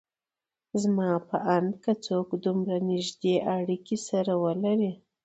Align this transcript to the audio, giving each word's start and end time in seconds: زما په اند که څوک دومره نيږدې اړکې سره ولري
زما 0.81 1.09
په 1.29 1.37
اند 1.55 1.71
که 1.83 1.91
څوک 2.05 2.27
دومره 2.45 2.75
نيږدې 2.87 3.35
اړکې 3.57 3.95
سره 4.07 4.33
ولري 4.43 4.91